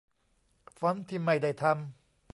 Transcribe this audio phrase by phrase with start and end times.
[0.77, 1.79] ฟอนต์ที่ไม่ได้ทำ